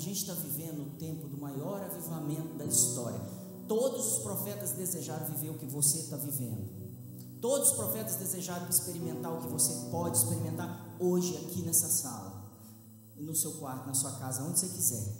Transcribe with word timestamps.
gente 0.00 0.20
está 0.20 0.34
vivendo 0.34 0.82
o 0.82 0.98
tempo 0.98 1.28
do 1.28 1.36
maior 1.36 1.82
avivamento 1.82 2.56
da 2.56 2.64
história. 2.64 3.20
Todos 3.68 4.16
os 4.16 4.22
profetas 4.22 4.72
desejaram 4.72 5.26
viver 5.26 5.50
o 5.50 5.58
que 5.58 5.66
você 5.66 5.98
está 5.98 6.16
vivendo. 6.16 6.68
Todos 7.40 7.70
os 7.70 7.76
profetas 7.76 8.16
desejaram 8.16 8.68
experimentar 8.68 9.32
o 9.32 9.40
que 9.42 9.48
você 9.48 9.90
pode 9.90 10.18
experimentar 10.18 10.96
hoje 10.98 11.36
aqui 11.36 11.62
nessa 11.62 11.88
sala, 11.88 12.50
no 13.16 13.34
seu 13.34 13.52
quarto, 13.52 13.86
na 13.86 13.94
sua 13.94 14.12
casa, 14.12 14.42
onde 14.42 14.58
você 14.58 14.68
quiser, 14.68 15.14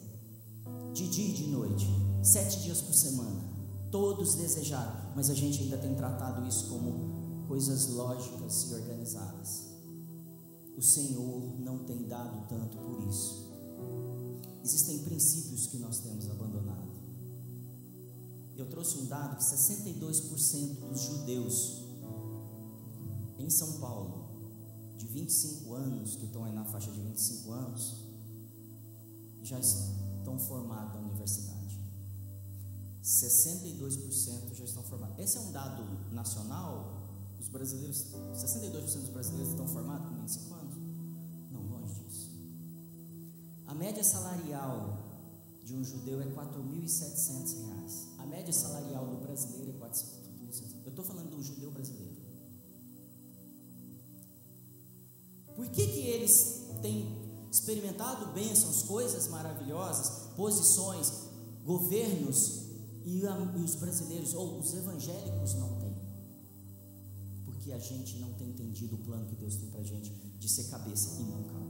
de 0.92 1.08
dia 1.08 1.28
e 1.28 1.32
de 1.32 1.46
noite, 1.48 1.86
sete 2.22 2.60
dias 2.60 2.80
por 2.82 2.92
semana. 2.92 3.40
Todos 3.90 4.34
desejaram, 4.34 5.12
mas 5.16 5.30
a 5.30 5.34
gente 5.34 5.62
ainda 5.62 5.78
tem 5.78 5.94
tratado 5.94 6.46
isso 6.46 6.68
como 6.68 7.46
coisas 7.48 7.88
lógicas 7.88 8.70
e 8.70 8.74
organizadas. 8.74 9.70
O 10.76 10.82
Senhor 10.82 11.60
não 11.60 11.84
tem 11.84 12.06
dado 12.06 12.46
tanto 12.48 12.76
por 12.76 13.08
isso. 13.08 13.50
Existem 14.62 14.98
princípios 15.00 15.66
que 15.66 15.78
nós 15.78 16.00
temos 16.00 16.28
abandonado. 16.30 16.90
Eu 18.56 18.66
trouxe 18.68 18.98
um 18.98 19.06
dado 19.06 19.36
que 19.36 19.42
62% 19.42 20.88
dos 20.88 21.00
judeus 21.00 21.80
em 23.38 23.48
São 23.48 23.80
Paulo, 23.80 24.28
de 24.98 25.06
25 25.06 25.74
anos, 25.74 26.16
que 26.16 26.26
estão 26.26 26.44
aí 26.44 26.52
na 26.52 26.64
faixa 26.64 26.90
de 26.90 27.00
25 27.00 27.52
anos, 27.52 27.96
já 29.42 29.58
estão 29.58 30.38
formados 30.38 30.94
na 30.94 31.00
universidade. 31.00 31.80
62% 33.02 34.54
já 34.54 34.64
estão 34.64 34.82
formados. 34.82 35.18
Esse 35.18 35.38
é 35.38 35.40
um 35.40 35.52
dado 35.52 35.82
nacional. 36.12 37.00
Os 37.40 37.48
brasileiros, 37.48 38.04
62% 38.34 39.00
dos 39.00 39.08
brasileiros 39.08 39.50
estão 39.50 39.66
formados 39.66 40.06
com 40.06 40.16
25 40.16 40.54
anos? 40.54 40.59
Média 43.80 44.04
salarial 44.04 44.98
de 45.64 45.74
um 45.74 45.82
judeu 45.82 46.20
é 46.20 46.26
4.700 46.26 47.64
reais. 47.64 48.08
A 48.18 48.26
média 48.26 48.52
salarial 48.52 49.06
do 49.06 49.16
brasileiro 49.16 49.70
é 49.70 49.86
4.700. 49.86 50.84
Eu 50.84 50.90
estou 50.90 51.02
falando 51.02 51.30
do 51.30 51.42
judeu 51.42 51.70
brasileiro. 51.70 52.20
Por 55.56 55.66
que, 55.70 55.86
que 55.86 56.00
eles 56.00 56.66
têm 56.82 57.08
experimentado 57.50 58.32
bênçãos, 58.32 58.82
coisas 58.82 59.28
maravilhosas, 59.28 60.28
posições, 60.36 61.10
governos 61.64 62.66
e, 63.06 63.22
os 63.64 63.74
brasileiros 63.76 64.34
ou 64.34 64.58
os 64.58 64.74
evangélicos 64.74 65.54
não 65.54 65.80
têm? 65.80 65.96
Porque 67.46 67.72
a 67.72 67.78
gente 67.78 68.18
não 68.18 68.34
tem 68.34 68.50
entendido 68.50 68.96
o 68.96 68.98
plano 68.98 69.24
que 69.26 69.36
Deus 69.36 69.56
tem 69.56 69.70
para 69.70 69.80
a 69.80 69.84
gente 69.84 70.10
de 70.38 70.48
ser 70.48 70.64
cabeça 70.64 71.18
e 71.20 71.24
não 71.24 71.44
cauda, 71.44 71.69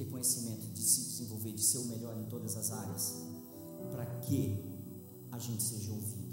ter 0.00 0.10
conhecimento, 0.10 0.66
de 0.72 0.82
se 0.82 1.02
desenvolver, 1.02 1.52
de 1.52 1.62
ser 1.62 1.78
o 1.78 1.84
melhor 1.84 2.16
em 2.18 2.24
todas 2.24 2.56
as 2.56 2.70
áreas, 2.70 3.16
para 3.92 4.06
que 4.20 4.58
a 5.30 5.38
gente 5.38 5.62
seja 5.62 5.92
ouvido 5.92 6.30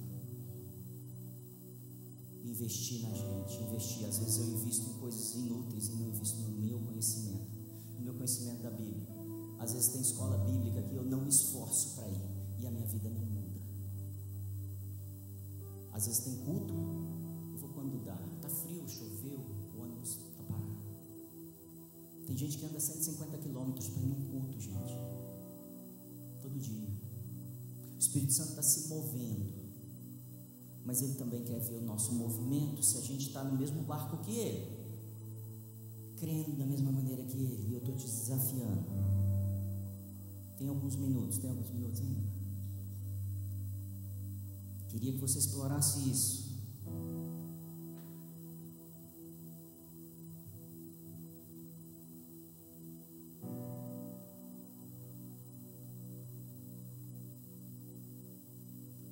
investir 2.46 3.02
na 3.02 3.14
gente, 3.14 3.62
investir. 3.62 4.08
Às 4.08 4.20
vezes 4.20 4.38
eu 4.38 4.46
invisto 4.46 4.90
em 4.90 4.94
coisas 4.94 5.36
inúteis 5.36 5.90
e 5.90 5.92
não 5.92 6.08
invisto 6.08 6.40
no 6.40 6.50
meu 6.50 6.80
conhecimento, 6.80 7.52
no 7.98 8.02
meu 8.02 8.14
conhecimento 8.14 8.64
da 8.64 8.72
Bíblia. 8.72 9.06
Às 9.60 9.74
vezes 9.74 9.90
tem 9.90 10.02
escola 10.02 10.38
bíblica 10.38 10.82
que 10.82 10.96
eu 10.96 11.04
não 11.04 11.22
me 11.22 11.30
esforço 11.30 11.96
para 11.96 12.08
ir 12.08 12.22
e 12.60 12.66
a 12.66 12.72
minha 12.72 12.88
vida 12.88 13.10
não 13.10 13.26
muda. 13.26 13.60
Às 15.92 16.08
vezes 16.08 16.24
tem 16.24 16.36
culto, 16.38 16.74
eu 17.52 17.58
vou 17.58 17.70
quando 17.70 18.04
dá. 18.06 18.18
Tá 18.42 18.50
frio, 18.50 18.88
choveu, 18.88 19.40
o 19.76 19.82
ônibus 19.82 20.12
está 20.12 20.44
parado. 20.48 20.77
Tem 22.28 22.38
gente 22.38 22.58
que 22.58 22.66
anda 22.66 22.80
150 22.80 23.38
quilômetros 23.38 23.88
para 23.88 24.04
ir 24.04 24.06
num 24.06 24.30
culto, 24.30 24.60
gente. 24.60 24.94
Todo 26.42 26.60
dia. 26.60 26.88
O 27.96 27.98
Espírito 27.98 28.34
Santo 28.34 28.50
está 28.50 28.62
se 28.62 28.90
movendo 28.90 29.58
mas 30.88 31.02
Ele 31.02 31.16
também 31.16 31.44
quer 31.44 31.60
ver 31.60 31.80
o 31.80 31.86
nosso 31.86 32.14
movimento, 32.14 32.82
se 32.82 32.98
a 32.98 33.02
gente 33.02 33.28
está 33.28 33.44
no 33.44 33.58
mesmo 33.58 33.84
barco 33.84 34.24
que 34.24 34.32
Ele, 34.32 34.66
crendo 36.16 36.56
da 36.56 36.66
mesma 36.66 36.94
maneira 36.94 37.24
que 37.24 37.38
Ele, 37.38 37.68
e 37.68 37.74
eu 37.74 37.80
estou 37.80 37.94
te 37.94 38.06
desafiando. 38.06 38.86
Tem 40.58 40.70
alguns 40.70 40.96
minutos, 40.96 41.40
tem 41.40 41.50
alguns 41.50 41.70
minutos 41.72 42.00
ainda? 42.00 42.24
Queria 44.88 45.12
que 45.12 45.20
você 45.20 45.40
explorasse 45.40 46.10
isso. 46.10 46.47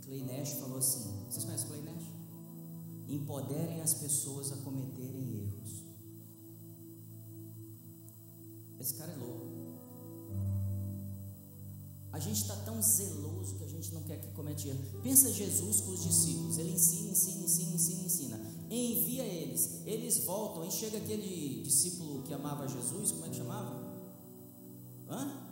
Clay 0.05 0.23
Nash 0.23 0.53
falou 0.53 0.77
assim: 0.77 1.25
vocês 1.29 1.43
conhecem 1.43 1.67
Clay 1.67 1.81
Nash? 1.81 2.05
Empoderem 3.07 3.81
as 3.81 3.95
pessoas 3.95 4.51
a 4.51 4.57
cometerem 4.57 5.39
erros. 5.39 5.83
Esse 8.79 8.93
cara 8.93 9.11
é 9.11 9.15
louco. 9.15 9.45
A 12.11 12.19
gente 12.19 12.41
está 12.41 12.55
tão 12.57 12.81
zeloso 12.81 13.55
que 13.55 13.63
a 13.65 13.67
gente 13.67 13.93
não 13.93 14.01
quer 14.03 14.21
que 14.21 14.31
cometa 14.31 14.67
erro. 14.67 15.01
Pensa 15.03 15.33
Jesus 15.33 15.81
com 15.81 15.91
os 15.91 16.03
discípulos. 16.03 16.57
Ele 16.57 16.71
ensina, 16.71 17.11
ensina, 17.11 17.43
ensina, 17.43 17.75
ensina, 17.75 18.03
ensina. 18.03 18.39
Envia 18.69 19.23
eles. 19.23 19.81
Eles 19.85 20.23
voltam 20.23 20.65
e 20.65 20.71
chega 20.71 20.97
aquele 20.97 21.61
discípulo 21.61 22.23
que 22.23 22.33
amava 22.33 22.67
Jesus, 22.67 23.11
como 23.11 23.25
é 23.25 23.29
que 23.29 23.35
chamava? 23.35 23.83
Hã? 25.09 25.45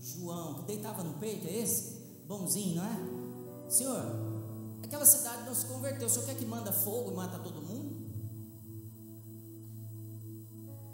João, 0.00 0.54
que 0.54 0.66
deitava 0.66 1.02
no 1.02 1.18
peito, 1.18 1.46
é 1.48 1.58
esse? 1.58 1.96
Bonzinho, 2.28 2.76
não 2.76 2.84
é? 2.84 3.15
Senhor, 3.68 4.02
aquela 4.82 5.04
cidade 5.04 5.44
não 5.44 5.54
se 5.54 5.66
converteu, 5.66 6.06
o 6.06 6.10
senhor 6.10 6.26
quer 6.26 6.36
que 6.36 6.46
manda 6.46 6.72
fogo 6.72 7.10
e 7.10 7.14
mata 7.14 7.38
todo 7.38 7.62
mundo? 7.62 8.06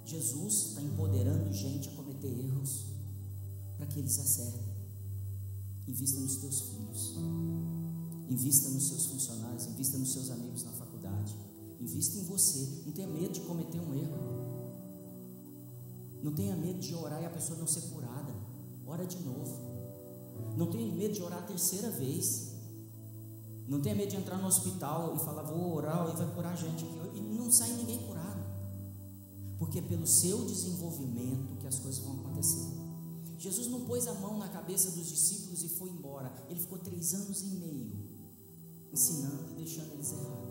Jesus 0.05 0.69
está 0.69 0.83
empoderando 0.83 1.53
gente 1.53 1.89
a 1.89 1.93
cometer 1.93 2.29
erros 2.29 2.87
para 3.77 3.87
que 3.87 3.99
eles 3.99 4.19
acertem. 4.19 4.73
Invista 5.89 6.21
nos 6.21 6.37
teus 6.37 6.61
filhos, 6.61 7.15
invista 8.29 8.69
nos 8.69 8.89
seus 8.89 9.07
funcionários, 9.07 9.67
invista 9.67 9.99
nos 9.99 10.13
seus 10.13 10.31
amigos 10.31 10.65
na 10.65 10.73
faculdade, 10.73 11.35
invista 11.81 12.19
em 12.19 12.25
você. 12.25 12.83
Não 12.85 12.93
tenha 12.93 13.09
medo 13.09 13.33
de 13.33 13.41
cometer 13.41 13.81
um 13.81 13.95
erro. 13.95 14.53
Não 16.23 16.33
tenha 16.33 16.55
medo 16.55 16.79
de 16.79 16.95
orar 16.95 17.21
e 17.23 17.27
a 17.27 17.31
pessoa 17.31 17.59
não 17.59 17.67
ser 17.67 17.81
curada. 17.83 18.33
Ora 18.87 19.05
de 19.07 19.19
novo. 19.21 19.59
Não 20.57 20.71
tenha 20.71 20.93
medo 20.93 21.15
de 21.15 21.23
orar 21.23 21.41
a 21.41 21.47
terceira 21.47 21.91
vez. 21.91 22.52
Não 23.69 23.81
tenha 23.81 23.95
medo 23.95 24.11
de 24.11 24.17
entrar 24.17 24.39
no 24.39 24.47
hospital 24.47 25.15
e 25.17 25.19
falar, 25.21 25.43
vou 25.43 25.75
orar 25.75 26.11
e 26.13 26.17
vai 26.17 26.35
curar 26.35 26.53
a 26.53 26.57
gente 26.57 26.85
aqui. 26.85 27.19
E 27.19 27.21
não 27.21 27.51
sai 27.51 27.73
ninguém 27.73 27.99
curado. 28.07 28.43
Porque 29.59 29.79
é 29.79 29.83
pelo 29.83 30.07
seu 30.07 30.45
desenvolvimento 30.45 31.57
que 31.61 31.67
as 31.67 31.79
coisas 31.79 32.03
vão 32.03 32.21
acontecer. 32.21 32.67
Jesus 33.39 33.67
não 33.69 33.81
pôs 33.81 34.07
a 34.07 34.15
mão 34.15 34.39
na 34.39 34.49
cabeça 34.49 34.91
dos 34.93 35.09
discípulos 35.09 35.65
e 35.65 35.69
foi 35.69 35.91
embora. 35.91 36.33
Ele 36.49 36.61
ficou 36.61 36.79
três 36.79 37.13
anos 37.15 37.43
e 37.43 37.47
meio 37.47 38.13
ensinando 38.93 39.51
e 39.51 39.55
deixando 39.55 39.93
eles 39.95 40.13
errar. 40.13 40.43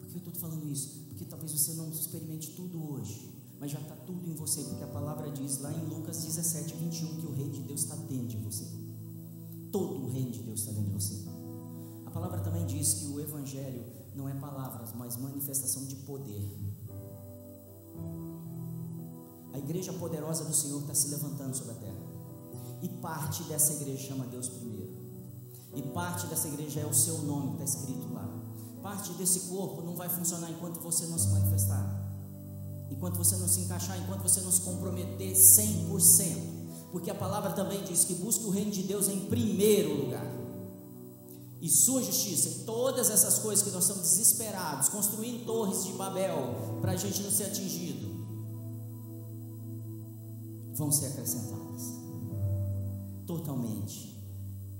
Por 0.00 0.08
que 0.08 0.14
eu 0.14 0.18
estou 0.18 0.34
falando 0.34 0.66
isso? 0.68 1.04
Porque 1.08 1.24
talvez 1.24 1.52
você 1.52 1.74
não 1.74 1.90
experimente 1.90 2.52
tudo 2.52 2.92
hoje, 2.92 3.30
mas 3.60 3.70
já 3.70 3.80
está 3.80 3.94
tudo 3.94 4.28
em 4.28 4.34
você, 4.34 4.62
porque 4.64 4.82
a 4.82 4.88
palavra 4.88 5.30
diz 5.30 5.58
lá 5.58 5.72
em 5.72 5.86
Lucas 5.86 6.24
17, 6.24 6.74
21 6.74 7.20
que 7.20 7.26
o 7.26 7.32
reino 7.32 7.52
de 7.52 7.62
Deus 7.62 7.82
está 7.82 7.94
dentro 7.94 8.28
de 8.28 8.38
você. 8.38 8.64
Todo 9.70 10.06
o 10.06 10.10
reino 10.10 10.30
de 10.30 10.42
Deus 10.42 10.60
está 10.60 10.72
dentro 10.72 10.90
de 10.90 10.94
você. 10.94 11.29
A 12.10 12.12
palavra 12.12 12.40
também 12.40 12.66
diz 12.66 12.94
que 12.94 13.06
o 13.06 13.20
Evangelho 13.20 13.84
não 14.16 14.28
é 14.28 14.34
palavras, 14.34 14.90
mas 14.96 15.16
manifestação 15.16 15.84
de 15.84 15.94
poder. 15.94 16.44
A 19.52 19.58
igreja 19.58 19.92
poderosa 19.92 20.44
do 20.44 20.52
Senhor 20.52 20.80
está 20.80 20.92
se 20.92 21.06
levantando 21.06 21.56
sobre 21.56 21.70
a 21.70 21.76
terra. 21.76 22.02
E 22.82 22.88
parte 22.88 23.44
dessa 23.44 23.74
igreja 23.74 24.08
chama 24.08 24.26
Deus 24.26 24.48
primeiro. 24.48 24.90
E 25.72 25.82
parte 25.82 26.26
dessa 26.26 26.48
igreja 26.48 26.80
é 26.80 26.86
o 26.86 26.92
seu 26.92 27.18
nome 27.18 27.56
que 27.56 27.62
está 27.62 27.78
escrito 27.78 28.12
lá. 28.12 28.28
Parte 28.82 29.12
desse 29.12 29.48
corpo 29.48 29.80
não 29.82 29.94
vai 29.94 30.08
funcionar 30.08 30.50
enquanto 30.50 30.80
você 30.80 31.06
não 31.06 31.16
se 31.18 31.28
manifestar. 31.28 32.10
Enquanto 32.90 33.18
você 33.18 33.36
não 33.36 33.46
se 33.46 33.60
encaixar, 33.60 33.96
enquanto 34.02 34.22
você 34.22 34.40
não 34.40 34.50
se 34.50 34.62
comprometer 34.62 35.32
100%. 35.32 36.90
Porque 36.90 37.08
a 37.08 37.14
palavra 37.14 37.52
também 37.52 37.84
diz 37.84 38.04
que 38.04 38.14
busque 38.14 38.46
o 38.46 38.50
reino 38.50 38.72
de 38.72 38.82
Deus 38.82 39.08
em 39.08 39.26
primeiro 39.26 39.94
lugar 39.94 40.39
e 41.60 41.68
sua 41.68 42.02
justiça, 42.02 42.48
e 42.48 42.64
todas 42.64 43.10
essas 43.10 43.38
coisas 43.38 43.62
que 43.62 43.70
nós 43.70 43.84
estamos 43.84 44.08
desesperados, 44.08 44.88
construindo 44.88 45.44
torres 45.44 45.84
de 45.84 45.92
Babel 45.92 46.78
para 46.80 46.92
a 46.92 46.96
gente 46.96 47.22
não 47.22 47.30
ser 47.30 47.44
atingido, 47.44 48.08
vão 50.74 50.90
ser 50.90 51.08
acrescentadas. 51.08 51.82
Totalmente. 53.26 54.18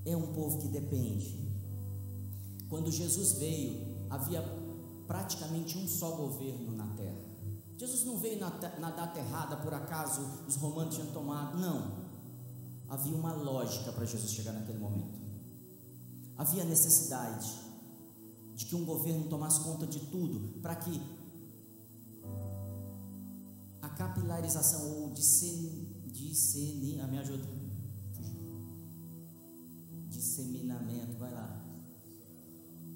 É 0.06 0.16
um 0.16 0.32
povo 0.32 0.58
que 0.58 0.68
depende. 0.68 1.38
Quando 2.70 2.90
Jesus 2.90 3.32
veio, 3.32 4.06
havia 4.08 4.42
praticamente 5.06 5.76
um 5.76 5.86
só 5.86 6.12
governo 6.12 6.74
na 6.74 6.86
terra, 6.94 7.20
Jesus 7.76 8.04
não 8.04 8.16
veio 8.18 8.38
na, 8.38 8.50
na 8.78 8.90
data 8.90 9.18
errada, 9.18 9.56
por 9.56 9.72
acaso 9.74 10.20
os 10.46 10.56
romanos 10.56 10.94
tinham 10.94 11.10
tomado. 11.12 11.58
Não. 11.58 12.08
Havia 12.88 13.14
uma 13.14 13.32
lógica 13.32 13.92
para 13.92 14.04
Jesus 14.04 14.32
chegar 14.32 14.52
naquele 14.52 14.78
momento. 14.78 15.19
Havia 16.40 16.64
necessidade 16.64 17.52
de 18.54 18.64
que 18.64 18.74
um 18.74 18.82
governo 18.82 19.28
tomasse 19.28 19.60
conta 19.60 19.86
de 19.86 20.00
tudo, 20.06 20.58
para 20.62 20.74
que 20.74 20.98
a 23.82 23.90
capilarização 23.90 25.02
ou 25.02 25.10
discernir, 25.10 26.98
a 27.02 27.06
me 27.06 27.18
ajuda, 27.18 27.46
disseminamento, 30.08 31.18
vai 31.18 31.30
lá, 31.30 31.62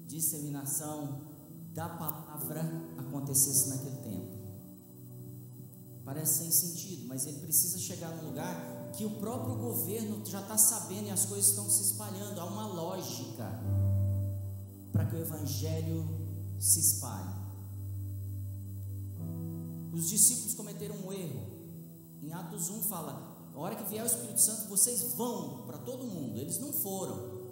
disseminação 0.07 1.21
da 1.71 1.87
palavra 1.87 2.63
acontecesse 2.97 3.69
naquele 3.69 3.97
tempo. 3.97 4.35
Parece 6.03 6.39
sem 6.39 6.51
sentido, 6.51 7.07
mas 7.07 7.27
ele 7.27 7.41
precisa 7.41 7.77
chegar 7.77 8.09
num 8.09 8.29
lugar 8.29 8.74
que 8.95 9.05
o 9.05 9.11
próprio 9.11 9.55
governo 9.55 10.25
já 10.25 10.41
está 10.41 10.57
sabendo 10.57 11.07
e 11.07 11.11
as 11.11 11.25
coisas 11.25 11.49
estão 11.49 11.69
se 11.69 11.83
espalhando. 11.83 12.39
Há 12.39 12.45
uma 12.45 12.67
lógica 12.67 13.49
para 14.91 15.05
que 15.05 15.15
o 15.15 15.19
evangelho 15.19 16.05
se 16.59 16.79
espalhe. 16.79 17.35
Os 19.93 20.09
discípulos 20.09 20.53
cometeram 20.53 20.95
um 21.05 21.11
erro. 21.11 21.41
Em 22.21 22.33
Atos 22.33 22.69
1 22.69 22.83
fala: 22.83 23.49
a 23.53 23.59
hora 23.59 23.75
que 23.75 23.89
vier 23.89 24.03
o 24.03 24.07
Espírito 24.07 24.41
Santo, 24.41 24.67
vocês 24.67 25.13
vão 25.15 25.65
para 25.65 25.77
todo 25.77 26.05
mundo. 26.05 26.37
Eles 26.37 26.59
não 26.59 26.73
foram. 26.73 27.45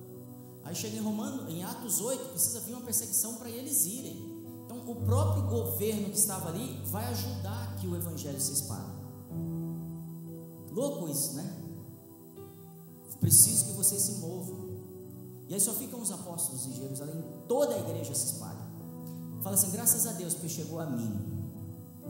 Aí 0.63 0.75
chega 0.75 0.95
em 0.95 1.01
Romano, 1.01 1.49
em 1.49 1.63
Atos 1.63 1.99
8, 1.99 2.29
precisa 2.29 2.61
vir 2.61 2.73
uma 2.73 2.81
perseguição 2.81 3.35
para 3.35 3.49
eles 3.49 3.85
irem 3.85 4.33
o 4.85 4.95
próprio 4.95 5.43
governo 5.43 6.09
que 6.09 6.17
estava 6.17 6.49
ali 6.49 6.81
vai 6.85 7.05
ajudar 7.05 7.75
que 7.77 7.87
o 7.87 7.95
evangelho 7.95 8.39
se 8.39 8.53
espalhe. 8.53 8.93
Louco 10.73 11.07
isso, 11.07 11.33
né? 11.33 11.63
Preciso 13.19 13.65
que 13.65 13.71
vocês 13.71 14.01
se 14.01 14.13
movam. 14.13 14.73
E 15.47 15.53
aí 15.53 15.59
só 15.59 15.73
ficam 15.73 16.01
os 16.01 16.11
apóstolos 16.11 16.65
em 16.67 16.73
Jerusalém, 16.73 17.23
toda 17.47 17.75
a 17.75 17.79
igreja 17.79 18.13
se 18.13 18.33
espalha. 18.33 18.63
Fala 19.41 19.55
assim: 19.55 19.71
graças 19.71 20.05
a 20.07 20.13
Deus, 20.13 20.33
porque 20.33 20.49
chegou 20.49 20.79
a 20.79 20.85
mim. 20.85 21.33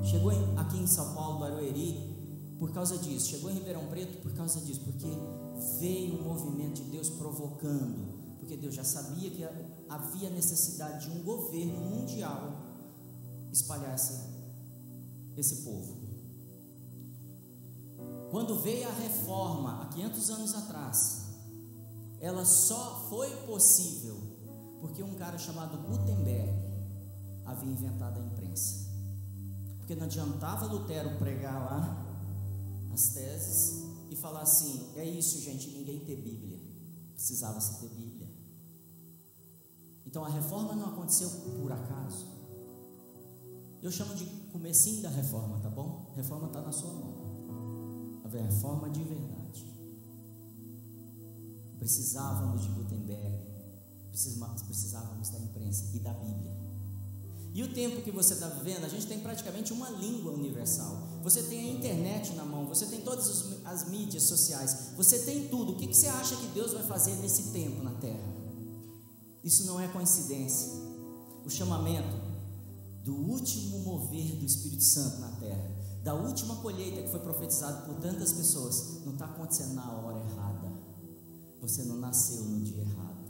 Chegou 0.04 0.32
aqui 0.58 0.78
em 0.78 0.88
São 0.88 1.14
Paulo, 1.14 1.40
Barueri, 1.40 2.16
por 2.58 2.72
causa 2.72 2.98
disso. 2.98 3.28
Chegou 3.28 3.52
em 3.52 3.56
Ribeirão 3.56 3.86
Preto 3.88 4.22
por 4.22 4.34
causa 4.34 4.60
disso, 4.62 4.82
porque 4.82 5.08
veio 5.80 6.20
um 6.20 6.24
movimento 6.24 6.82
de 6.82 6.90
Deus 6.90 7.10
provocando, 7.10 8.38
porque 8.40 8.58
Deus 8.58 8.74
já 8.74 8.84
sabia 8.84 9.30
que 9.30 9.44
havia 9.90 10.30
necessidade 10.30 11.08
de 11.08 11.18
um 11.18 11.24
governo 11.24 11.80
mundial 11.80 12.54
espalhar 13.52 13.96
esse 15.38 15.56
povo. 15.58 16.03
Quando 18.34 18.58
veio 18.58 18.88
a 18.88 18.92
reforma, 18.92 19.84
há 19.84 19.86
500 19.90 20.30
anos 20.32 20.56
atrás, 20.56 21.22
ela 22.20 22.44
só 22.44 23.06
foi 23.08 23.30
possível 23.46 24.18
porque 24.82 25.04
um 25.04 25.14
cara 25.14 25.38
chamado 25.38 25.78
Gutenberg 25.88 26.52
havia 27.46 27.72
inventado 27.72 28.20
a 28.20 28.24
imprensa. 28.26 28.90
Porque 29.78 29.94
não 29.94 30.06
adiantava 30.06 30.66
Lutero 30.66 31.16
pregar 31.20 31.64
lá 31.64 32.08
as 32.92 33.10
teses 33.10 33.84
e 34.10 34.16
falar 34.16 34.42
assim: 34.42 34.92
é 34.96 35.06
isso, 35.06 35.40
gente, 35.40 35.70
ninguém 35.70 36.00
ter 36.00 36.16
Bíblia. 36.16 36.60
Precisava-se 37.14 37.82
ter 37.82 37.90
Bíblia. 37.90 38.28
Então 40.08 40.26
a 40.26 40.30
reforma 40.30 40.74
não 40.74 40.88
aconteceu 40.88 41.30
por 41.30 41.72
acaso. 41.72 42.26
Eu 43.80 43.92
chamo 43.92 44.16
de 44.16 44.26
comecinho 44.52 45.04
da 45.04 45.10
reforma, 45.10 45.60
tá 45.60 45.70
bom? 45.70 46.12
Reforma 46.16 46.48
está 46.48 46.64
na 46.64 46.72
sua 46.72 46.94
mão. 46.94 47.23
A 48.40 48.42
reforma 48.42 48.90
de 48.90 49.04
verdade. 49.04 49.66
Precisávamos 51.78 52.64
de 52.64 52.70
Gutenberg, 52.70 53.38
precisávamos 54.66 55.30
da 55.30 55.40
imprensa 55.40 55.92
e 55.94 56.00
da 56.00 56.14
Bíblia. 56.14 56.54
E 57.54 57.62
o 57.62 57.72
tempo 57.72 58.02
que 58.02 58.10
você 58.10 58.34
está 58.34 58.48
vivendo, 58.48 58.86
a 58.86 58.90
gente 58.90 59.06
tem 59.06 59.20
praticamente 59.20 59.72
uma 59.72 59.90
língua 59.92 60.32
universal. 60.32 61.08
Você 61.22 61.44
tem 61.44 61.70
a 61.70 61.74
internet 61.74 62.34
na 62.34 62.44
mão, 62.44 62.66
você 62.66 62.88
tem 62.88 63.02
todas 63.02 63.62
as 63.64 63.88
mídias 63.90 64.24
sociais, 64.24 64.94
você 64.98 65.20
tem 65.20 65.48
tudo. 65.50 65.74
O 65.74 65.76
que 65.76 65.94
você 65.94 66.08
acha 66.08 66.36
que 66.36 66.48
Deus 66.48 66.74
vai 66.74 66.84
fazer 66.84 67.16
nesse 67.18 67.52
tempo 67.52 67.84
na 67.84 67.92
terra? 67.92 68.34
Isso 69.44 69.68
não 69.68 69.80
é 69.80 69.88
coincidência. 69.88 70.72
O 71.46 71.50
chamamento 71.50 72.18
do 73.04 73.14
último 73.14 73.80
mover 73.80 74.38
do 74.38 74.46
Espírito 74.46 74.84
Santo 74.84 75.20
na 75.20 75.30
terra, 75.34 75.83
da 76.04 76.14
última 76.14 76.58
colheita 76.58 77.02
que 77.02 77.08
foi 77.08 77.22
profetizada 77.22 77.86
por 77.88 77.96
tantas 77.96 78.34
pessoas, 78.34 79.02
não 79.06 79.14
está 79.14 79.26
acontecendo 79.26 79.74
na 79.74 79.90
hora 79.90 80.20
errada. 80.20 80.74
Você 81.62 81.84
não 81.84 81.96
nasceu 81.96 82.44
no 82.44 82.60
dia 82.60 82.82
errado. 82.82 83.24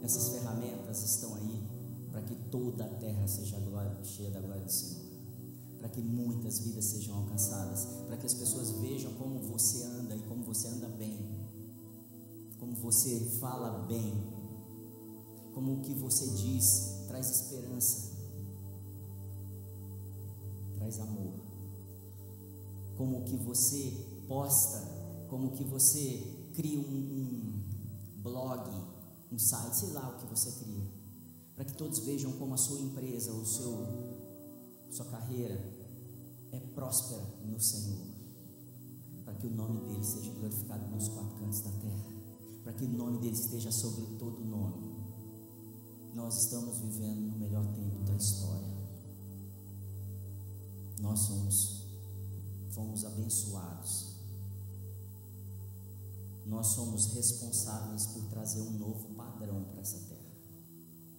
Essas 0.00 0.28
ferramentas 0.28 1.02
estão 1.02 1.34
aí 1.34 1.68
para 2.12 2.22
que 2.22 2.34
toda 2.48 2.84
a 2.84 2.88
terra 2.88 3.26
seja 3.26 3.58
glória, 3.58 3.98
cheia 4.04 4.30
da 4.30 4.40
glória 4.40 4.62
do 4.62 4.70
Senhor. 4.70 5.02
Para 5.78 5.88
que 5.88 6.00
muitas 6.00 6.60
vidas 6.60 6.84
sejam 6.84 7.16
alcançadas, 7.16 7.86
para 8.06 8.16
que 8.16 8.26
as 8.26 8.34
pessoas 8.34 8.70
vejam 8.70 9.12
como 9.14 9.40
você 9.40 9.82
anda 9.82 10.14
e 10.14 10.22
como 10.22 10.44
você 10.44 10.68
anda 10.68 10.88
bem, 10.88 11.18
como 12.58 12.74
você 12.74 13.18
fala 13.40 13.86
bem, 13.86 14.14
como 15.54 15.74
o 15.74 15.80
que 15.80 15.92
você 15.94 16.26
diz 16.28 17.04
traz 17.08 17.30
esperança, 17.30 18.17
amor, 21.00 21.34
como 22.96 23.24
que 23.24 23.36
você 23.36 24.24
posta, 24.26 24.80
como 25.28 25.52
que 25.52 25.64
você 25.64 26.50
cria 26.54 26.78
um, 26.78 26.82
um 26.82 27.62
blog, 28.22 28.68
um 29.30 29.38
site, 29.38 29.76
sei 29.76 29.90
lá 29.90 30.08
o 30.08 30.18
que 30.18 30.26
você 30.26 30.50
cria, 30.64 30.84
para 31.54 31.64
que 31.64 31.74
todos 31.74 31.98
vejam 32.00 32.32
como 32.32 32.54
a 32.54 32.56
sua 32.56 32.80
empresa, 32.80 33.32
o 33.32 33.44
seu, 33.44 33.86
sua 34.90 35.06
carreira 35.06 35.54
é 36.52 36.58
próspera 36.58 37.22
no 37.44 37.60
Senhor, 37.60 38.06
para 39.24 39.34
que 39.34 39.46
o 39.46 39.50
nome 39.50 39.80
dele 39.86 40.04
seja 40.04 40.32
glorificado 40.32 40.86
nos 40.88 41.08
quatro 41.08 41.36
cantos 41.36 41.60
da 41.60 41.70
terra, 41.70 42.06
para 42.64 42.72
que 42.72 42.84
o 42.84 42.88
nome 42.88 43.18
dele 43.18 43.34
esteja 43.34 43.70
sobre 43.70 44.06
todo 44.18 44.44
nome. 44.44 44.96
Nós 46.14 46.42
estamos 46.42 46.78
vivendo 46.78 47.20
no 47.20 47.38
melhor 47.38 47.64
tempo 47.74 47.98
da 48.04 48.16
história. 48.16 48.77
Nós 51.00 51.20
somos, 51.20 51.84
fomos 52.70 53.04
abençoados. 53.04 54.16
Nós 56.46 56.68
somos 56.68 57.12
responsáveis 57.12 58.06
por 58.06 58.24
trazer 58.24 58.62
um 58.62 58.78
novo 58.78 59.14
padrão 59.14 59.64
para 59.64 59.80
essa 59.80 59.98
terra. 60.08 60.18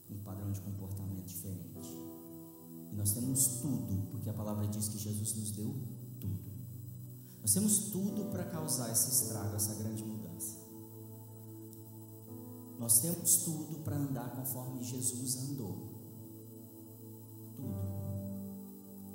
Um 0.09 0.17
padrão 0.23 0.51
de 0.51 0.59
comportamento 0.61 1.27
diferente. 1.27 1.87
E 2.91 2.95
nós 2.95 3.11
temos 3.11 3.45
tudo, 3.61 4.07
porque 4.11 4.29
a 4.29 4.33
palavra 4.33 4.67
diz 4.67 4.89
que 4.89 4.97
Jesus 4.97 5.35
nos 5.35 5.51
deu 5.51 5.75
tudo. 6.19 6.49
Nós 7.41 7.53
temos 7.53 7.91
tudo 7.91 8.31
para 8.31 8.43
causar 8.45 8.91
esse 8.91 9.09
estrago, 9.11 9.55
essa 9.55 9.75
grande 9.75 10.03
mudança. 10.03 10.57
Nós 12.79 12.99
temos 12.99 13.37
tudo 13.43 13.83
para 13.83 13.97
andar 13.97 14.35
conforme 14.35 14.83
Jesus 14.83 15.35
andou. 15.35 15.88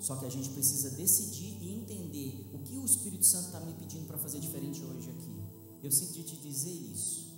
Só 0.04 0.16
que 0.16 0.26
a 0.26 0.28
gente 0.28 0.50
precisa 0.50 0.90
decidir 0.90 1.56
e 1.62 1.70
entender 1.80 2.50
o 2.52 2.58
que 2.58 2.76
o 2.76 2.84
Espírito 2.84 3.24
Santo 3.24 3.46
está 3.46 3.60
me 3.60 3.72
pedindo 3.72 4.06
para 4.06 4.18
fazer 4.18 4.38
diferente 4.38 4.84
hoje 4.84 5.08
aqui. 5.08 5.34
Eu 5.82 5.90
sinto 5.90 6.12
de 6.12 6.24
te 6.24 6.36
dizer 6.36 6.74
isso. 6.74 7.32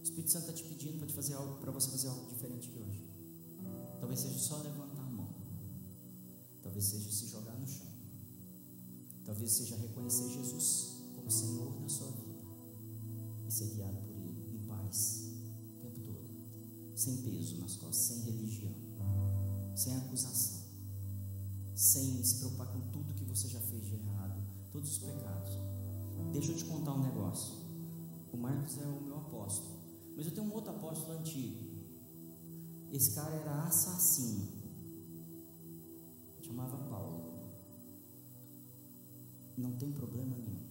O 0.00 0.02
Espírito 0.02 0.30
Santo 0.30 0.48
está 0.48 0.54
te 0.54 0.64
pedindo 0.64 0.96
para 0.96 1.06
te 1.06 1.12
fazer 1.12 1.34
algo, 1.34 1.58
para 1.58 1.70
você 1.70 1.90
fazer 1.90 2.08
algo 2.08 2.26
diferente 2.30 2.70
aqui 2.70 2.78
hoje. 2.78 3.04
Talvez 4.00 4.18
seja 4.18 4.38
só 4.38 4.56
levantar 4.62 5.02
a 5.02 5.10
mão. 5.10 5.28
Talvez 6.62 6.86
seja 6.86 7.12
se 7.12 7.26
jogar 7.26 7.58
no 7.60 7.68
chão. 7.68 7.92
Talvez 9.26 9.52
seja 9.52 9.76
reconhecer 9.76 10.30
Jesus 10.30 10.96
como 11.14 11.30
Senhor 11.30 11.70
da 11.82 11.88
sua 11.90 12.10
vida 12.12 12.40
e 13.46 13.52
ser 13.52 13.66
guiado 13.66 13.98
por 13.98 14.16
Ele 14.16 14.56
em 14.56 14.66
paz 14.66 15.24
sem 16.94 17.18
peso 17.18 17.58
nas 17.58 17.76
costas, 17.76 17.96
sem 17.96 18.20
religião, 18.20 18.72
sem 19.76 19.94
acusação, 19.96 20.63
sem 21.74 22.22
se 22.22 22.36
preocupar 22.36 22.68
com 22.68 22.80
tudo 22.92 23.14
que 23.14 23.24
você 23.24 23.48
já 23.48 23.60
fez 23.60 23.86
de 23.86 23.94
errado, 23.94 24.40
todos 24.70 24.92
os 24.92 24.98
pecados. 24.98 25.58
Deixa 26.32 26.52
eu 26.52 26.56
te 26.56 26.64
contar 26.64 26.94
um 26.94 27.02
negócio. 27.02 27.54
O 28.32 28.36
Marcos 28.36 28.78
é 28.78 28.86
o 28.86 29.00
meu 29.00 29.16
apóstolo, 29.16 29.80
mas 30.16 30.26
eu 30.26 30.32
tenho 30.32 30.46
um 30.46 30.52
outro 30.52 30.70
apóstolo 30.70 31.18
antigo. 31.18 31.74
Esse 32.92 33.12
cara 33.12 33.34
era 33.34 33.64
assassino, 33.64 34.48
chamava 36.42 36.76
Paulo. 36.88 37.34
Não 39.56 39.76
tem 39.76 39.92
problema 39.92 40.36
nenhum, 40.36 40.62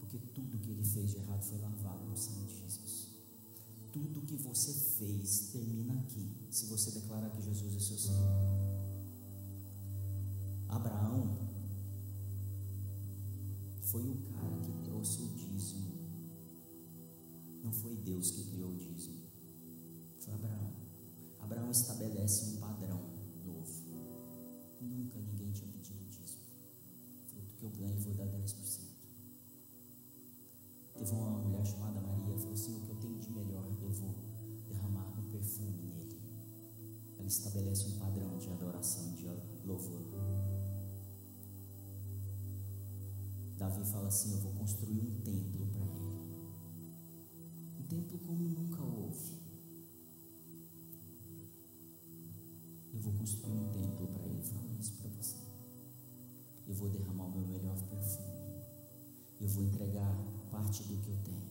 porque 0.00 0.18
tudo 0.18 0.58
que 0.58 0.70
ele 0.70 0.84
fez 0.84 1.10
de 1.10 1.16
errado 1.18 1.42
foi 1.42 1.58
lavado 1.58 2.04
no 2.04 2.16
sangue 2.16 2.46
de 2.46 2.60
Jesus. 2.60 3.08
tudo 3.92 4.20
que 4.26 4.36
você 4.36 4.72
fez 4.72 5.50
termina 5.52 5.94
aqui, 5.94 6.30
se 6.50 6.66
você 6.66 6.90
declarar 6.92 7.30
que 7.30 7.42
Jesus 7.42 7.74
é 7.74 7.80
seu 7.80 7.98
Senhor. 7.98 8.67
Abraão 10.68 11.48
foi 13.82 14.06
o 14.06 14.16
cara 14.16 14.56
que 14.60 14.72
trouxe 14.84 15.22
o 15.22 15.28
dízimo. 15.28 15.92
Não 17.64 17.72
foi 17.72 17.96
Deus 17.96 18.30
que 18.30 18.44
criou 18.44 18.70
o 18.70 18.76
dízimo. 18.76 19.22
Foi 20.20 20.34
Abraão. 20.34 20.72
Abraão 21.40 21.70
estabelece 21.70 22.44
um 22.50 22.60
padrão 22.60 23.00
novo. 23.46 23.82
Nunca 24.80 25.18
ninguém 25.18 25.52
tinha 25.52 25.72
pedido 25.72 26.04
dízimo. 26.10 26.42
Fruto 27.28 27.54
que 27.54 27.64
eu 27.64 27.70
ganho, 27.70 27.98
vou 28.00 28.14
dar 28.14 28.26
10%. 28.26 28.88
Teve 30.92 31.12
uma 31.12 31.38
mulher 31.38 31.64
chamada 31.64 32.00
Maria, 32.00 32.36
falou 32.36 32.52
assim: 32.52 32.76
O 32.76 32.80
que 32.80 32.90
eu 32.90 32.96
tenho 32.96 33.18
de 33.18 33.30
melhor, 33.30 33.64
eu 33.80 33.90
vou 33.90 34.14
derramar 34.68 35.18
um 35.18 35.30
perfume 35.30 35.82
nele. 35.82 35.97
Estabelece 37.28 37.88
um 37.88 37.98
padrão 37.98 38.38
de 38.38 38.48
adoração, 38.48 39.12
de 39.12 39.28
louvor. 39.66 40.00
Davi 43.58 43.84
fala 43.84 44.08
assim: 44.08 44.32
Eu 44.32 44.38
vou 44.38 44.52
construir 44.52 44.98
um 44.98 45.20
templo 45.20 45.66
para 45.66 45.84
ele. 45.84 46.22
Um 47.78 47.82
templo 47.82 48.18
como 48.20 48.48
nunca 48.48 48.82
houve. 48.82 49.42
Eu 52.94 53.00
vou 53.00 53.12
construir 53.12 53.58
um 53.58 53.72
templo 53.72 54.08
para 54.08 54.24
ele. 54.24 54.42
Fala 54.42 54.72
isso 54.80 54.94
para 54.94 55.10
você. 55.10 55.36
Eu 56.66 56.74
vou 56.74 56.88
derramar 56.88 57.26
o 57.26 57.30
meu 57.32 57.46
melhor 57.46 57.76
perfume. 57.90 58.62
Eu 59.38 59.48
vou 59.48 59.64
entregar 59.64 60.16
parte 60.50 60.82
do 60.84 60.96
que 61.02 61.10
eu 61.10 61.18
tenho. 61.24 61.50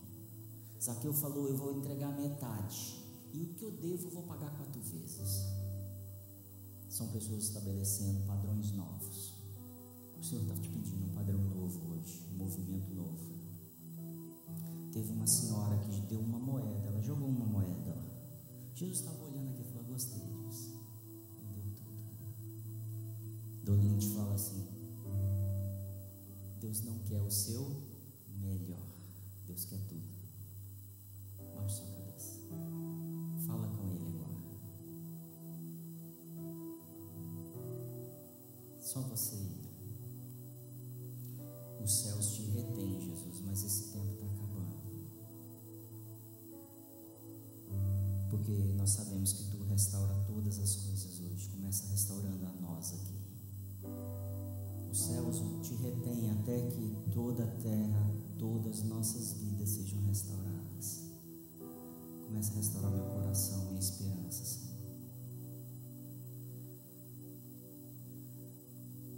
Zaqueu 0.82 1.12
falou: 1.12 1.46
Eu 1.46 1.56
vou 1.56 1.78
entregar 1.78 2.10
metade. 2.18 3.06
E 3.32 3.42
o 3.42 3.54
que 3.54 3.62
eu 3.62 3.70
devo, 3.70 4.08
eu 4.08 4.10
vou 4.10 4.22
pagar 4.24 4.50
quatro 4.56 4.80
vezes. 4.80 5.67
São 6.98 7.06
pessoas 7.06 7.44
estabelecendo 7.44 8.26
padrões 8.26 8.72
novos. 8.72 9.32
O 10.18 10.24
Senhor 10.24 10.42
está 10.42 10.54
te 10.56 10.68
pedindo 10.68 11.06
um 11.06 11.14
padrão 11.14 11.38
novo 11.38 11.92
hoje, 11.92 12.26
um 12.32 12.38
movimento 12.38 12.92
novo. 12.92 13.38
Teve 14.92 15.12
uma 15.12 15.28
senhora 15.28 15.78
que 15.78 16.00
deu 16.08 16.18
uma 16.18 16.40
moeda, 16.40 16.88
ela 16.88 17.00
jogou 17.00 17.28
uma 17.28 17.46
moeda. 17.46 18.04
Jesus 18.74 18.98
estava 18.98 19.22
olhando 19.22 19.50
aqui 19.50 19.60
e 19.60 19.64
falou: 19.66 19.84
Gostei 19.84 20.18
disso. 20.18 20.76
Deu 21.52 21.62
tudo. 21.76 22.16
Dolinho 23.62 23.98
te 24.00 24.08
fala 24.08 24.34
assim: 24.34 24.66
Deus 26.58 26.80
não 26.80 26.98
quer 27.04 27.22
o 27.22 27.30
seu 27.30 27.80
melhor, 28.40 28.88
Deus 29.46 29.64
quer 29.66 29.78
tudo. 29.86 30.02
Baixe 31.54 31.76
sua 31.76 31.97
Só 38.98 39.04
você 39.04 39.36
ir. 39.36 39.70
Os 41.84 42.00
céus 42.00 42.34
te 42.34 42.42
retêm, 42.50 43.00
Jesus, 43.00 43.42
mas 43.46 43.62
esse 43.62 43.92
tempo 43.92 44.12
está 44.14 44.26
acabando. 44.26 44.76
Porque 48.28 48.52
nós 48.76 48.90
sabemos 48.90 49.34
que 49.34 49.44
tu 49.52 49.62
restaura 49.66 50.14
todas 50.26 50.58
as 50.58 50.74
coisas 50.74 51.20
hoje. 51.20 51.48
Começa 51.50 51.86
restaurando 51.86 52.44
a 52.44 52.52
nós 52.60 52.92
aqui. 52.94 53.14
Os 54.90 55.00
céus 55.00 55.42
te 55.62 55.74
retêm 55.76 56.32
até 56.32 56.60
que 56.66 56.96
toda 57.14 57.44
a 57.44 57.54
terra, 57.62 58.10
todas 58.36 58.80
as 58.80 58.84
nossas 58.84 59.34
vidas 59.34 59.68
sejam 59.68 60.02
restauradas. 60.06 61.04
Começa 62.26 62.52
a 62.52 62.56
restaurar 62.56 62.90
meu 62.90 63.04
coração, 63.04 63.64
minha 63.66 63.78
esperança, 63.78 64.44
Senhor. 64.44 64.67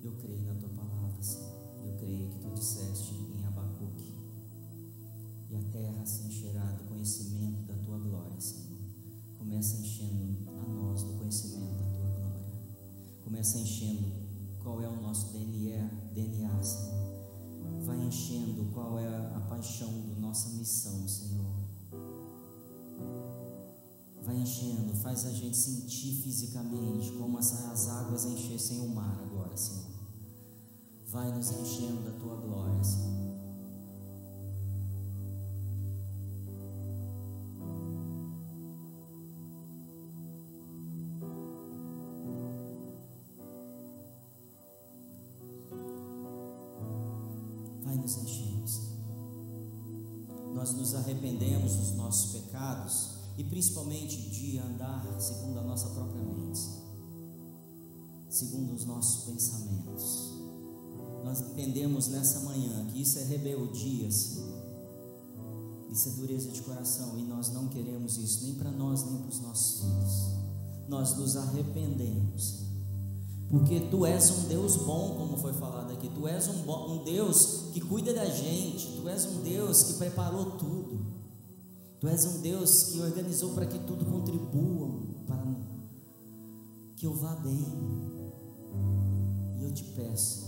Eu 0.03 0.13
creio 0.13 0.43
na 0.47 0.55
tua 0.55 0.71
palavra, 0.71 1.23
Senhor. 1.23 1.51
Eu 1.85 1.93
creio 1.99 2.31
que 2.31 2.39
tu 2.39 2.51
disseste 2.55 3.15
em 3.15 3.45
Abacuque: 3.45 4.15
E 5.51 5.57
a 5.57 5.63
terra 5.71 6.07
se 6.07 6.23
encherá 6.23 6.65
do 6.73 6.85
conhecimento 6.85 7.63
da 7.67 7.75
tua 7.75 7.99
glória, 7.99 8.41
Senhor. 8.41 8.79
Começa 9.37 9.77
enchendo 9.77 10.49
a 10.49 10.69
nós 10.69 11.03
do 11.03 11.13
conhecimento 11.19 11.77
da 11.77 11.91
tua 11.91 12.09
glória. 12.09 12.47
Começa 13.23 13.59
enchendo 13.59 14.11
qual 14.63 14.81
é 14.81 14.89
o 14.89 15.03
nosso 15.03 15.35
DNA, 15.35 15.87
DNA 16.15 16.63
Senhor. 16.63 17.01
Vai 17.85 18.01
enchendo 18.01 18.73
qual 18.73 18.99
é 18.99 19.07
a 19.07 19.41
paixão 19.51 19.93
da 20.09 20.15
nossa 20.15 20.49
missão, 20.57 21.07
Senhor. 21.07 21.61
Vai 24.23 24.37
enchendo, 24.37 24.95
faz 24.97 25.27
a 25.27 25.31
gente 25.31 25.57
sentir 25.57 26.23
fisicamente 26.23 27.11
como 27.13 27.37
as, 27.37 27.53
as 27.67 27.89
águas 27.89 28.25
enchessem 28.25 28.81
o 28.81 28.89
mar 28.89 29.30
Senhor. 29.57 29.91
Vai 31.07 31.31
nos 31.33 31.51
enchendo 31.51 32.03
da 32.03 32.13
tua 32.19 32.37
glória, 32.37 32.85
Senhor. 32.85 33.11
Vai 47.83 47.97
nos 47.97 48.17
enchendo, 48.19 48.69
Senhor. 48.69 48.91
Nós 50.55 50.73
nos 50.73 50.95
arrependemos 50.95 51.75
dos 51.75 51.93
nossos 51.97 52.33
pecados 52.41 53.21
e 53.37 53.45
principalmente 53.45 54.17
de 54.31 54.59
andar 54.59 55.05
segundo 55.19 55.59
a 55.59 55.63
nossa 55.63 55.89
própria 55.91 56.23
mente, 56.23 56.61
segundo 58.31 58.73
os 58.73 58.85
nossos 58.87 59.25
pensamentos. 59.25 60.31
Nós 61.25 61.41
entendemos 61.41 62.09
nessa 62.09 62.41
manhã 62.41 62.87
que 62.87 63.03
isso 63.03 63.19
é 63.19 63.25
rebeldia, 63.25 64.11
Senhor. 64.11 64.61
Isso 65.91 66.09
é 66.09 66.13
dureza 66.13 66.51
de 66.51 66.63
coração 66.63 67.19
e 67.19 67.23
nós 67.25 67.53
não 67.53 67.69
queremos 67.69 68.17
isso 68.17 68.45
nem 68.45 68.55
para 68.55 68.71
nós 68.71 69.05
nem 69.05 69.19
para 69.19 69.29
os 69.29 69.41
nossos 69.41 69.81
filhos. 69.81 70.31
Nós 70.89 71.17
nos 71.17 71.37
arrependemos. 71.37 72.61
Porque 73.49 73.81
tu 73.81 74.07
és 74.07 74.31
um 74.31 74.43
Deus 74.47 74.77
bom, 74.77 75.17
como 75.17 75.37
foi 75.37 75.53
falado 75.53 75.93
aqui. 75.93 76.09
Tu 76.09 76.29
és 76.29 76.47
um, 76.47 76.63
bom, 76.63 77.01
um 77.01 77.05
Deus 77.05 77.65
que 77.73 77.81
cuida 77.81 78.15
da 78.15 78.25
gente. 78.25 78.97
Tu 78.97 79.09
és 79.09 79.27
um 79.27 79.43
Deus 79.43 79.83
que 79.83 79.95
preparou 79.95 80.53
tudo. 80.53 81.01
Tu 81.99 82.07
és 82.07 82.25
um 82.25 82.41
Deus 82.41 82.85
que 82.85 83.01
organizou 83.01 83.51
para 83.51 83.67
que 83.67 83.79
tudo 83.81 84.05
contribua 84.07 85.01
para 85.27 85.45
que 86.97 87.07
eu 87.07 87.15
vá 87.15 87.35
bem. 87.37 88.20
E 89.59 89.65
eu 89.65 89.73
te 89.73 89.85
peço, 89.85 90.47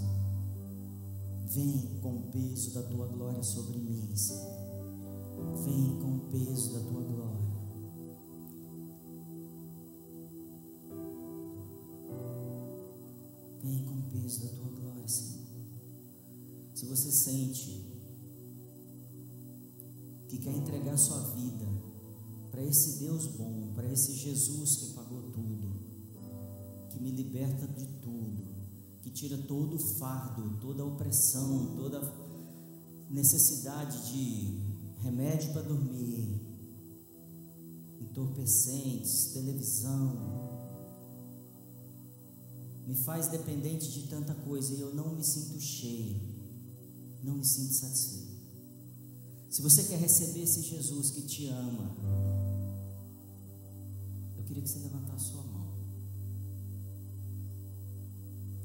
vem 1.46 1.98
com 2.00 2.16
o 2.16 2.22
peso 2.30 2.72
da 2.74 2.82
tua 2.82 3.06
glória 3.06 3.42
sobre 3.42 3.78
mim, 3.78 4.14
Senhor. 4.16 4.62
Vem 5.64 5.98
com 6.00 6.16
o 6.16 6.20
peso 6.30 6.72
da 6.72 6.80
tua 6.80 7.02
glória. 7.02 7.52
Vem 13.62 13.84
com 13.84 13.94
o 13.94 14.02
peso 14.10 14.42
da 14.42 14.48
tua 14.48 14.68
glória, 14.68 15.08
Senhor. 15.08 15.42
Se 16.74 16.86
você 16.86 17.12
sente 17.12 17.84
que 20.28 20.38
quer 20.38 20.56
entregar 20.56 20.96
sua 20.96 21.20
vida 21.34 21.66
para 22.50 22.64
esse 22.64 22.98
Deus 22.98 23.26
bom, 23.26 23.72
para 23.74 23.90
esse 23.92 24.14
Jesus 24.14 24.76
que 24.76 24.94
pagou 24.94 25.22
tudo, 25.30 25.51
me 27.02 27.10
liberta 27.10 27.66
de 27.66 27.84
tudo, 28.00 28.44
que 29.02 29.10
tira 29.10 29.36
todo 29.36 29.74
o 29.74 29.78
fardo, 29.78 30.58
toda 30.60 30.84
a 30.84 30.86
opressão, 30.86 31.74
toda 31.74 31.98
a 31.98 33.12
necessidade 33.12 34.12
de 34.12 34.60
remédio 35.00 35.52
para 35.52 35.62
dormir, 35.62 36.40
entorpecentes, 38.00 39.32
televisão, 39.32 40.42
me 42.86 42.94
faz 42.94 43.26
dependente 43.28 43.90
de 43.90 44.06
tanta 44.06 44.34
coisa 44.34 44.72
e 44.72 44.80
eu 44.80 44.94
não 44.94 45.16
me 45.16 45.24
sinto 45.24 45.60
cheio, 45.60 46.20
não 47.22 47.34
me 47.34 47.44
sinto 47.44 47.74
satisfeito. 47.74 48.32
Se 49.50 49.60
você 49.60 49.84
quer 49.84 49.98
receber 49.98 50.42
esse 50.42 50.62
Jesus 50.62 51.10
que 51.10 51.22
te 51.22 51.48
ama, 51.48 51.96
eu 54.36 54.44
queria 54.44 54.62
que 54.62 54.68
você 54.68 54.78
levantasse 54.78 55.30
sua 55.30 55.42
mão 55.42 55.61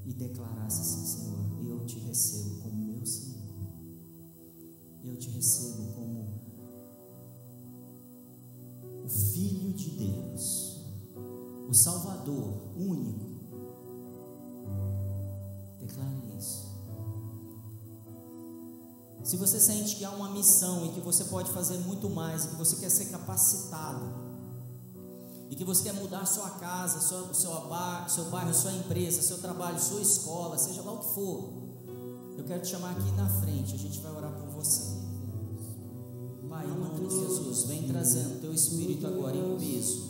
e 0.08 0.14
declarasse 0.14 0.82
assim: 0.82 1.06
Senhor, 1.06 1.70
eu 1.70 1.86
te 1.86 2.00
recebo 2.00 2.62
como 2.62 2.76
meu 2.76 3.06
Senhor, 3.06 3.36
eu 5.04 5.18
te 5.18 5.30
recebo 5.30 5.94
como 5.94 6.42
o 9.04 9.10
Filho 9.10 9.74
de 9.74 9.90
Deus, 9.92 10.82
o 11.70 11.74
Salvador 11.74 12.74
único. 12.78 13.28
Declare 15.80 16.38
isso. 16.38 16.68
Se 19.24 19.36
você 19.36 19.60
sente 19.60 19.98
que 19.98 20.06
há 20.06 20.12
uma 20.12 20.30
missão 20.32 20.86
e 20.86 20.94
que 20.94 21.02
você 21.02 21.26
pode 21.26 21.52
fazer 21.52 21.78
muito 21.80 22.10
mais, 22.10 22.46
e 22.46 22.48
que 22.48 22.56
você 22.56 22.78
quer 22.78 22.90
ser 22.90 23.06
capacitado, 23.08 24.27
e 25.50 25.56
que 25.56 25.64
você 25.64 25.84
quer 25.84 25.94
mudar 25.94 26.26
sua 26.26 26.50
casa, 26.52 27.00
seu, 27.00 27.34
seu, 27.34 27.52
seu 28.08 28.26
bairro, 28.26 28.54
sua 28.54 28.74
empresa, 28.74 29.22
seu 29.22 29.38
trabalho, 29.38 29.80
sua 29.80 30.02
escola, 30.02 30.58
seja 30.58 30.82
lá 30.82 30.92
o 30.92 31.00
que 31.00 31.14
for, 31.14 31.54
eu 32.38 32.44
quero 32.44 32.62
te 32.62 32.68
chamar 32.68 32.92
aqui 32.92 33.12
na 33.14 33.28
frente, 33.28 33.76
a 33.76 33.78
gente 33.78 34.00
vai 34.00 34.16
orar 34.16 34.32
por 34.32 34.50
você. 34.50 34.98
Pai, 36.48 36.66
em 36.66 36.70
nome 36.70 37.08
de 37.08 37.16
Jesus, 37.16 37.66
vem 37.66 37.88
trazendo 37.88 38.40
teu 38.40 38.54
espírito 38.54 39.08
agora 39.08 39.36
em 39.36 39.58
peso, 39.58 40.08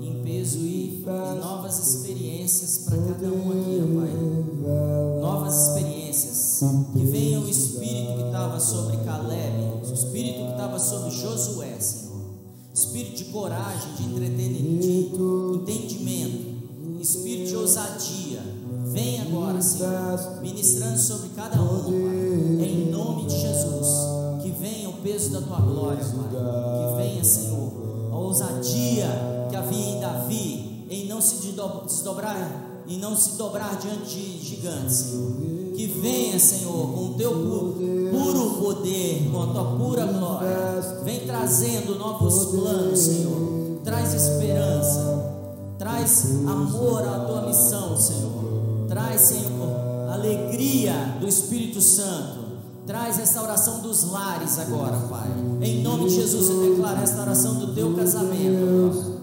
em 0.00 0.22
peso 0.22 0.58
e, 0.58 1.04
novas 1.40 1.78
experiências 1.78 2.78
para 2.78 2.98
cada 2.98 3.28
um 3.28 3.52
aqui, 3.52 3.80
Pai. 3.96 5.20
Novas 5.20 5.68
experiências. 5.68 6.60
Que 6.92 7.04
venha 7.04 7.40
o 7.40 7.48
espírito 7.48 8.16
que 8.16 8.26
estava 8.26 8.58
sobre 8.60 8.96
Caleb, 8.98 9.86
o 9.88 9.92
espírito 9.92 10.44
que 10.44 10.50
estava 10.50 10.78
sobre 10.78 11.10
Josué, 11.10 11.78
Senhor. 11.80 12.07
Coragem, 13.32 13.92
de 13.94 14.04
entretenimento, 14.04 15.60
entendimento, 15.62 17.00
espírito 17.00 17.48
de 17.48 17.56
ousadia. 17.56 18.40
Vem 18.86 19.20
agora, 19.20 19.60
Senhor, 19.60 20.40
ministrando 20.40 20.98
sobre 20.98 21.28
cada 21.36 21.60
um, 21.60 21.82
Pai. 21.84 22.66
Em 22.66 22.90
nome 22.90 23.26
de 23.26 23.38
Jesus. 23.38 24.42
Que 24.42 24.50
venha 24.50 24.88
o 24.88 24.94
peso 24.94 25.30
da 25.30 25.42
tua 25.42 25.60
glória, 25.60 26.04
Pai. 26.04 26.28
Que 26.30 27.02
venha, 27.02 27.24
Senhor, 27.24 27.70
a 28.10 28.16
ousadia 28.16 29.06
que 29.50 29.56
havia 29.56 29.96
em 29.96 30.00
Davi, 30.00 30.86
em 30.90 31.06
não 31.06 31.20
se 31.20 31.36
desdobrar 31.86 32.82
e 32.86 32.96
não 32.96 33.14
se 33.14 33.36
dobrar 33.36 33.78
diante 33.78 34.16
de 34.16 34.38
gigantes, 34.38 34.96
Senhor. 34.96 35.57
Que 35.78 35.86
venha, 35.86 36.36
Senhor, 36.40 36.92
com 36.92 37.04
o 37.04 37.14
teu 37.16 37.30
puro 38.10 38.50
poder, 38.60 39.30
com 39.30 39.42
a 39.44 39.46
tua 39.46 39.64
pura 39.76 40.06
glória. 40.06 41.00
Vem 41.04 41.20
trazendo 41.20 41.96
novos 41.96 42.46
planos, 42.46 42.98
Senhor. 42.98 43.78
Traz 43.84 44.12
esperança. 44.12 45.36
Traz 45.78 46.24
amor 46.48 47.06
à 47.06 47.20
tua 47.20 47.46
missão, 47.46 47.96
Senhor. 47.96 48.88
Traz, 48.88 49.20
Senhor, 49.20 50.10
alegria 50.10 51.16
do 51.20 51.28
Espírito 51.28 51.80
Santo. 51.80 52.40
Traz 52.84 53.18
restauração 53.18 53.78
dos 53.78 54.10
lares 54.10 54.58
agora, 54.58 54.96
Pai. 55.08 55.28
Em 55.62 55.80
nome 55.84 56.08
de 56.08 56.16
Jesus, 56.16 56.50
eu 56.50 56.70
declaro 56.70 56.96
a 56.96 57.00
restauração 57.02 57.54
do 57.54 57.72
teu 57.72 57.94
casamento, 57.94 58.96
Pai. 58.96 59.17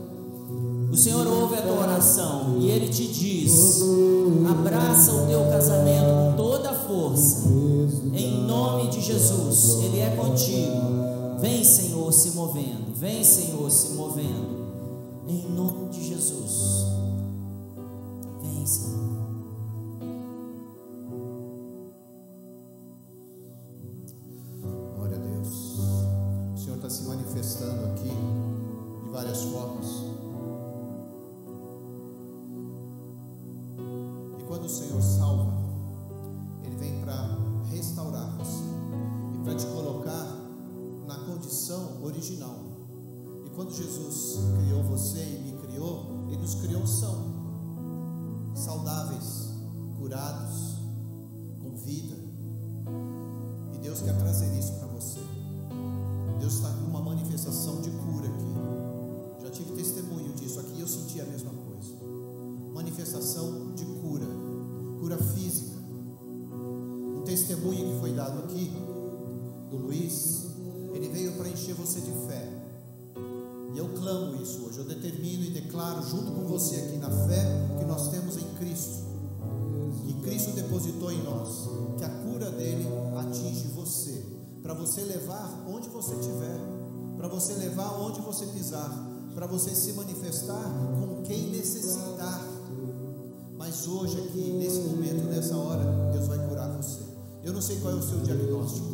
O 0.91 0.97
Senhor 0.97 1.27
ouve 1.27 1.55
a 1.55 1.61
tua 1.61 1.79
oração 1.81 2.57
e 2.59 2.69
Ele 2.69 2.87
te 2.87 3.07
diz: 3.07 3.81
abraça 4.49 5.13
o 5.13 5.27
teu 5.27 5.41
casamento 5.49 6.05
com 6.05 6.33
toda 6.37 6.69
a 6.71 6.73
força, 6.73 7.47
em 8.13 8.45
nome 8.45 8.89
de 8.89 9.01
Jesus. 9.01 9.83
Ele 9.83 9.99
é 9.99 10.15
contigo. 10.15 11.39
Vem, 11.39 11.63
Senhor, 11.63 12.11
se 12.13 12.31
movendo. 12.31 12.95
Vem, 12.95 13.23
Senhor, 13.23 13.69
se 13.69 13.93
movendo. 13.93 14.65
Em 15.27 15.47
nome 15.49 15.89
de 15.89 16.07
Jesus. 16.07 16.85
Vem, 18.41 18.65
Senhor. 18.65 19.24
Quando 34.47 34.65
o 34.65 34.69
Senhor 34.69 35.01
salva, 35.01 35.53
Ele 36.63 36.75
vem 36.75 37.01
para 37.01 37.37
restaurar 37.69 38.35
você 38.37 38.63
e 39.33 39.43
para 39.43 39.55
te 39.55 39.65
colocar 39.67 40.25
na 41.07 41.15
condição 41.25 42.03
original. 42.03 42.55
E 43.45 43.49
quando 43.49 43.71
Jesus 43.71 44.39
criou 44.59 44.83
você 44.83 45.19
e 45.19 45.51
me 45.51 45.61
criou, 45.61 46.05
Ele 46.27 46.41
nos 46.41 46.55
criou 46.55 46.85
são 46.85 47.33
saudáveis, 48.53 49.49
curados, 49.97 50.75
com 51.61 51.75
vida. 51.77 52.14
Luiz, 69.85 70.45
ele 70.93 71.09
veio 71.09 71.33
para 71.33 71.47
encher 71.47 71.75
você 71.75 72.01
de 72.01 72.11
fé. 72.27 72.51
E 73.73 73.77
eu 73.77 73.89
clamo 73.89 74.41
isso 74.41 74.65
hoje, 74.65 74.79
eu 74.79 74.85
determino 74.85 75.43
e 75.43 75.51
declaro 75.51 76.01
junto 76.01 76.31
com 76.31 76.47
você 76.47 76.77
aqui 76.77 76.97
na 76.97 77.09
fé 77.27 77.45
que 77.77 77.85
nós 77.85 78.09
temos 78.09 78.37
em 78.37 78.47
Cristo. 78.57 79.03
Que 80.05 80.13
Cristo 80.21 80.51
depositou 80.51 81.11
em 81.11 81.21
nós, 81.23 81.69
que 81.97 82.03
a 82.03 82.09
cura 82.09 82.49
dele 82.51 82.87
atinge 83.17 83.67
você, 83.75 84.25
para 84.63 84.73
você 84.73 85.01
levar 85.01 85.63
onde 85.67 85.89
você 85.89 86.15
estiver, 86.15 86.59
para 87.17 87.27
você 87.27 87.53
levar 87.53 87.99
onde 88.01 88.21
você 88.21 88.45
pisar, 88.47 88.91
para 89.33 89.45
você 89.45 89.75
se 89.75 89.93
manifestar 89.93 90.63
com 90.99 91.21
quem 91.23 91.51
necessitar 91.51 92.55
mas 93.65 93.87
hoje, 93.87 94.19
aqui, 94.19 94.51
nesse 94.51 94.79
momento, 94.81 95.25
nessa 95.25 95.57
hora, 95.57 95.83
Deus 96.11 96.27
vai 96.27 96.37
curar. 96.47 96.54
Eu 97.45 97.53
não 97.53 97.61
sei 97.61 97.77
qual 97.79 97.93
é 97.93 97.95
o 97.95 98.01
seu 98.01 98.17
diagnóstico. 98.21 98.87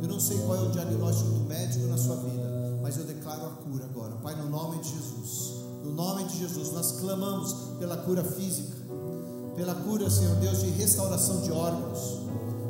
Eu 0.00 0.08
não 0.08 0.20
sei 0.20 0.38
qual 0.38 0.56
é 0.56 0.60
o 0.60 0.70
diagnóstico 0.70 1.28
do 1.28 1.40
médico 1.40 1.88
na 1.88 1.98
sua 1.98 2.14
vida. 2.16 2.78
Mas 2.80 2.96
eu 2.96 3.04
declaro 3.04 3.46
a 3.46 3.50
cura 3.50 3.84
agora. 3.84 4.14
Pai, 4.22 4.36
no 4.36 4.48
nome 4.48 4.78
de 4.78 4.90
Jesus. 4.90 5.54
No 5.82 5.92
nome 5.92 6.22
de 6.24 6.38
Jesus, 6.38 6.72
nós 6.72 7.00
clamamos 7.00 7.52
pela 7.80 7.96
cura 7.96 8.22
física. 8.22 8.76
Pela 9.56 9.74
cura, 9.74 10.08
Senhor 10.08 10.36
Deus, 10.36 10.60
de 10.60 10.70
restauração 10.70 11.40
de 11.40 11.50
órgãos. 11.50 12.20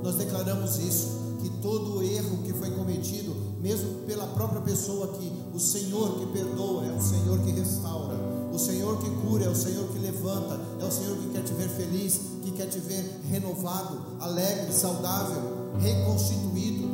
Nós 0.03 0.15
declaramos 0.15 0.79
isso. 0.79 1.21
Que 1.43 1.51
todo 1.61 2.03
erro 2.03 2.43
que 2.43 2.55
foi 2.55 2.71
cometido, 2.71 3.35
mesmo 3.61 4.03
pela 4.07 4.27
própria 4.27 4.63
pessoa 4.63 5.05
aqui, 5.07 5.31
o 5.55 5.61
Senhor 5.61 6.19
que 6.19 6.27
perdoa, 6.33 6.87
é 6.87 6.93
o 6.93 7.01
Senhor 7.01 7.39
que 7.41 7.51
restaura. 7.51 8.15
O 8.53 8.59
Senhor 8.59 8.99
que 8.99 9.11
cura, 9.27 9.45
é 9.45 9.49
o 9.49 9.55
Senhor 9.55 9.87
que 9.89 9.99
levanta, 9.99 10.59
é 10.81 10.85
o 10.85 10.91
Senhor 10.91 11.17
que 11.17 11.29
quer 11.29 11.43
te 11.43 11.53
ver 11.53 11.69
feliz, 11.69 12.21
que 12.43 12.53
quer 12.53 12.67
te 12.67 12.79
ver 12.79 13.21
renovado, 13.31 13.99
alegre, 14.21 14.73
saudável, 14.73 15.73
reconstituído. 15.79 16.89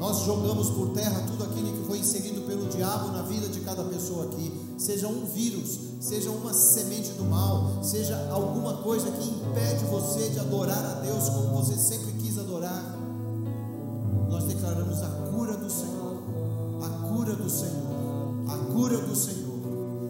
Nós 0.00 0.24
jogamos 0.24 0.70
por 0.70 0.90
terra 0.90 1.22
tudo 1.26 1.44
aquilo 1.44 1.72
que 1.72 1.86
foi 1.86 1.98
inserido 1.98 2.46
pelo 2.46 2.66
diabo 2.66 3.12
na 3.12 3.22
vida 3.22 3.48
de 3.48 3.60
cada 3.60 3.84
pessoa 3.84 4.24
aqui, 4.24 4.52
seja 4.78 5.06
um 5.06 5.26
vírus, 5.26 5.78
seja 6.00 6.30
uma 6.30 6.52
semente 6.52 7.10
do 7.12 7.24
mal, 7.24 7.84
seja 7.84 8.28
alguma 8.30 8.78
coisa 8.78 9.10
que 9.10 9.28
impede 9.28 9.84
você 9.84 10.30
de 10.30 10.40
adorar 10.40 10.84
a 10.84 11.00
Deus 11.00 11.28
como 11.28 11.62
você 11.62 11.76
sempre 11.76 12.12
quis 12.12 12.38
adorar. 12.38 12.98
Nós 14.28 14.44
declaramos 14.44 15.02
a 15.02 15.08
cura 15.30 15.56
do 15.56 15.70
Senhor, 15.70 16.22
a 16.82 17.08
cura 17.08 17.36
do 17.36 17.50
Senhor, 17.50 18.48
a 18.48 18.72
cura 18.72 18.96
do 18.96 19.14
Senhor 19.14 19.50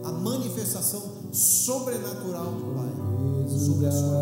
a 0.04 0.12
manifestação 0.12 1.02
sobrenatural 1.33 2.46
do 2.52 2.74
Pai 2.74 2.89
sobre 3.70 3.87
a 3.87 3.92
sua 3.92 4.09
vida. 4.09 4.19